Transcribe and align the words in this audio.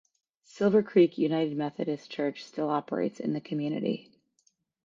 Silver 0.45 0.81
Creek 0.81 1.19
United 1.19 1.55
Methodist 1.55 2.09
church 2.09 2.43
still 2.43 2.69
operates 2.71 3.19
in 3.19 3.33
the 3.33 3.39
community. 3.39 4.11